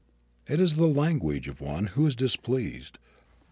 [0.47, 2.97] It is the language of one who is displeased.